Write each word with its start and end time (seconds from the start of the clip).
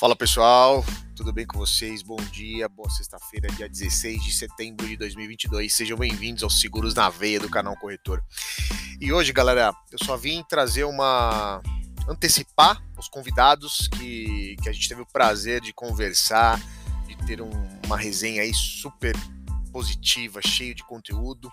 Fala 0.00 0.16
pessoal, 0.16 0.82
tudo 1.14 1.30
bem 1.30 1.46
com 1.46 1.58
vocês? 1.58 2.02
Bom 2.02 2.16
dia, 2.32 2.66
boa 2.70 2.88
sexta-feira, 2.88 3.48
dia 3.48 3.68
16 3.68 4.24
de 4.24 4.32
setembro 4.32 4.88
de 4.88 4.96
2022. 4.96 5.70
Sejam 5.74 5.98
bem-vindos 5.98 6.42
aos 6.42 6.58
Seguros 6.58 6.94
na 6.94 7.10
Veia 7.10 7.38
do 7.38 7.50
canal 7.50 7.76
Corretor. 7.76 8.24
E 8.98 9.12
hoje, 9.12 9.30
galera, 9.30 9.74
eu 9.92 9.98
só 10.02 10.16
vim 10.16 10.42
trazer 10.48 10.84
uma. 10.84 11.60
antecipar 12.08 12.82
os 12.96 13.08
convidados 13.08 13.88
que, 13.88 14.56
que 14.62 14.70
a 14.70 14.72
gente 14.72 14.88
teve 14.88 15.02
o 15.02 15.06
prazer 15.06 15.60
de 15.60 15.74
conversar, 15.74 16.58
de 17.06 17.14
ter 17.26 17.42
um, 17.42 17.50
uma 17.84 17.98
resenha 17.98 18.40
aí 18.40 18.54
super 18.54 19.14
positiva, 19.70 20.40
cheio 20.42 20.74
de 20.74 20.82
conteúdo 20.82 21.52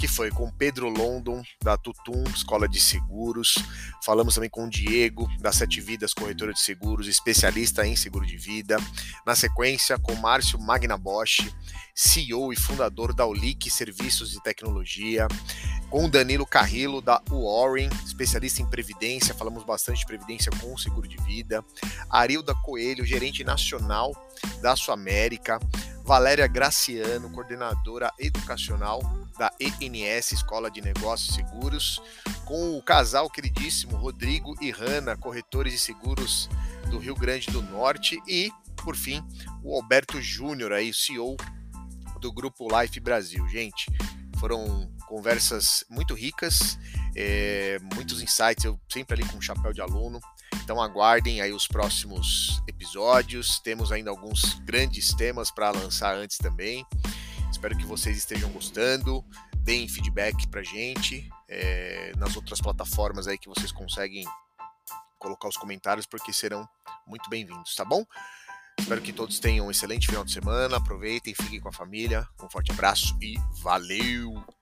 que 0.00 0.08
foi 0.08 0.30
com 0.30 0.50
Pedro 0.50 0.88
London, 0.88 1.42
da 1.62 1.76
Tutum, 1.76 2.24
Escola 2.34 2.66
de 2.66 2.80
Seguros. 2.80 3.56
Falamos 4.02 4.34
também 4.34 4.48
com 4.48 4.64
o 4.64 4.70
Diego, 4.70 5.28
da 5.40 5.52
Sete 5.52 5.78
Vidas, 5.78 6.14
corretora 6.14 6.54
de 6.54 6.60
seguros, 6.60 7.06
especialista 7.06 7.86
em 7.86 7.94
seguro 7.94 8.24
de 8.24 8.38
vida. 8.38 8.78
Na 9.26 9.36
sequência, 9.36 9.98
com 9.98 10.14
Márcio 10.14 10.58
Magna 10.58 10.96
Bosch, 10.96 11.46
CEO 11.94 12.50
e 12.50 12.56
fundador 12.56 13.12
da 13.12 13.26
Ulic 13.26 13.70
Serviços 13.70 14.30
de 14.30 14.42
Tecnologia. 14.42 15.28
Com 15.90 16.08
Danilo 16.08 16.46
Carrillo, 16.46 17.02
da 17.02 17.20
Warren, 17.28 17.90
especialista 18.06 18.62
em 18.62 18.70
previdência. 18.70 19.34
Falamos 19.34 19.64
bastante 19.64 19.98
de 19.98 20.06
previdência 20.06 20.50
com 20.62 20.78
seguro 20.78 21.06
de 21.06 21.18
vida. 21.24 21.62
Arilda 22.08 22.54
Coelho, 22.64 23.04
gerente 23.04 23.44
nacional 23.44 24.12
da 24.62 24.74
Sul 24.74 24.94
América. 24.94 25.60
Valéria 26.04 26.46
Graciano, 26.46 27.30
coordenadora 27.30 28.12
educacional 28.18 29.00
da 29.38 29.52
ENS, 29.60 30.32
Escola 30.32 30.70
de 30.70 30.80
Negócios 30.80 31.34
Seguros, 31.34 32.02
com 32.44 32.76
o 32.76 32.82
casal 32.82 33.30
queridíssimo 33.30 33.96
Rodrigo 33.96 34.54
e 34.60 34.70
Hanna, 34.70 35.16
corretores 35.16 35.72
de 35.72 35.78
seguros 35.78 36.48
do 36.90 36.98
Rio 36.98 37.14
Grande 37.14 37.50
do 37.50 37.62
Norte, 37.62 38.20
e, 38.26 38.50
por 38.82 38.96
fim, 38.96 39.24
o 39.62 39.76
Alberto 39.76 40.20
Júnior, 40.20 40.72
aí, 40.72 40.92
CEO 40.92 41.36
do 42.20 42.32
Grupo 42.32 42.68
Life 42.80 42.98
Brasil. 43.00 43.48
Gente, 43.48 43.90
foram 44.38 44.90
conversas 45.06 45.84
muito 45.88 46.14
ricas, 46.14 46.78
é, 47.16 47.78
muitos 47.94 48.22
insights, 48.22 48.64
eu 48.64 48.80
sempre 48.88 49.14
ali 49.14 49.30
com 49.30 49.38
o 49.38 49.42
chapéu 49.42 49.72
de 49.72 49.80
aluno. 49.80 50.20
Então 50.70 50.80
aguardem 50.80 51.40
aí 51.40 51.52
os 51.52 51.66
próximos 51.66 52.62
episódios. 52.64 53.58
Temos 53.58 53.90
ainda 53.90 54.08
alguns 54.08 54.54
grandes 54.60 55.12
temas 55.12 55.50
para 55.50 55.72
lançar 55.72 56.14
antes 56.14 56.38
também. 56.38 56.86
Espero 57.50 57.76
que 57.76 57.84
vocês 57.84 58.16
estejam 58.16 58.48
gostando. 58.50 59.24
Deem 59.64 59.88
feedback 59.88 60.46
pra 60.46 60.62
gente 60.62 61.28
é, 61.48 62.12
nas 62.16 62.36
outras 62.36 62.60
plataformas 62.60 63.26
aí 63.26 63.36
que 63.36 63.48
vocês 63.48 63.72
conseguem 63.72 64.24
colocar 65.18 65.48
os 65.48 65.56
comentários, 65.56 66.06
porque 66.06 66.32
serão 66.32 66.64
muito 67.04 67.28
bem-vindos, 67.28 67.74
tá 67.74 67.84
bom? 67.84 68.06
Espero 68.78 69.02
que 69.02 69.12
todos 69.12 69.40
tenham 69.40 69.66
um 69.66 69.72
excelente 69.72 70.06
final 70.06 70.24
de 70.24 70.30
semana. 70.30 70.76
Aproveitem, 70.76 71.34
fiquem 71.34 71.58
com 71.58 71.68
a 71.68 71.72
família. 71.72 72.24
Um 72.40 72.48
forte 72.48 72.70
abraço 72.70 73.18
e 73.20 73.34
valeu! 73.60 74.59